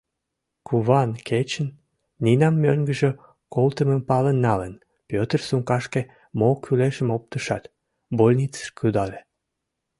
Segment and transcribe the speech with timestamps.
[0.67, 1.67] Куван кечын
[2.23, 3.11] Нинам мӧҥгыжӧ
[3.53, 4.73] колтымым пален налын,
[5.09, 6.01] Пӧтыр сумкашке
[6.39, 7.63] мо кӱлешым оптышат,
[8.17, 9.19] больницыш кудале.